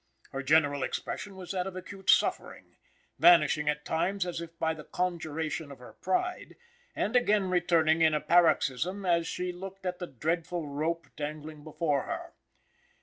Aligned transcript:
Her 0.31 0.41
general 0.41 0.81
expression 0.81 1.35
was 1.35 1.51
that 1.51 1.67
of 1.67 1.75
acute 1.75 2.09
suffering, 2.09 2.75
vanishing 3.19 3.69
at 3.69 3.85
times 3.85 4.25
as 4.25 4.41
if 4.41 4.57
by 4.57 4.73
the 4.73 4.83
conjuration 4.83 5.71
of 5.71 5.77
her 5.77 5.93
pride, 5.93 6.55
and 6.95 7.15
again 7.15 7.51
returning 7.51 8.01
in 8.01 8.15
a 8.15 8.19
paroxysm 8.19 9.05
as 9.05 9.27
she 9.27 9.53
looked 9.53 9.85
at 9.85 9.99
the 9.99 10.07
dreadful 10.07 10.65
rope 10.67 11.05
dangling 11.15 11.63
before 11.63 12.05
her. 12.05 12.33